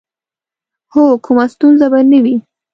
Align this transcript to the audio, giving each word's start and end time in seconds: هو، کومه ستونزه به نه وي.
هو، 0.93 1.03
کومه 1.25 1.45
ستونزه 1.53 1.85
به 1.91 1.99
نه 2.11 2.19
وي. 2.23 2.35